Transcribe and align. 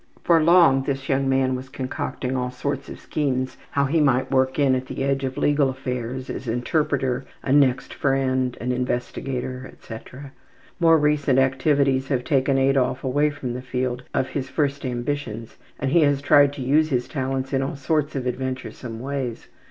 For 0.23 0.41
long 0.43 0.81
this 0.81 1.09
young 1.09 1.29
man 1.29 1.53
was 1.55 1.69
concocting 1.69 2.35
all 2.35 2.49
sorts 2.49 2.89
of 2.89 2.99
schemes 2.99 3.57
how 3.69 3.85
he 3.85 3.99
might 4.01 4.31
work 4.31 4.57
in 4.57 4.73
at 4.73 4.87
the 4.87 5.03
edge 5.03 5.23
of 5.23 5.37
legal 5.37 5.69
affairs, 5.69 6.27
as 6.27 6.47
an 6.47 6.55
interpreter, 6.55 7.23
a 7.43 7.51
``next 7.51 7.93
friend,'' 7.93 8.57
an 8.59 8.71
investigator, 8.71 9.69
etc. 9.71 10.31
More 10.79 10.97
recent 10.97 11.37
activities 11.37 12.07
have 12.07 12.23
taken 12.23 12.57
Adolf 12.57 13.03
away 13.03 13.29
from 13.29 13.53
the 13.53 13.61
field 13.61 14.01
of 14.11 14.29
his 14.29 14.49
first 14.49 14.85
ambitions 14.87 15.57
and 15.79 15.91
he 15.91 15.99
has 16.01 16.19
tried 16.19 16.51
to 16.53 16.63
use 16.63 16.89
his 16.89 17.07
talents 17.07 17.53
in 17.53 17.61
all 17.61 17.75
sorts 17.75 18.15
of 18.15 18.25
adventuresome 18.25 18.99
ways. 19.01 19.49